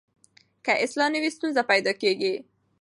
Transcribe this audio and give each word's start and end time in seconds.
که 0.65 0.73
اصلاح 0.83 1.09
نه 1.13 1.19
وي 1.21 1.29
ستونزه 1.37 1.61
پیدا 1.71 1.93
کېږي. 2.01 2.33